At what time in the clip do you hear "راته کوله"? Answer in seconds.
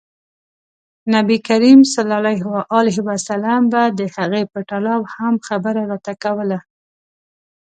5.91-6.59